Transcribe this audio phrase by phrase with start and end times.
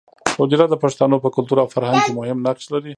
[0.39, 2.89] حجره د پښتانو په کلتور او فرهنګ کې مهم نقش لري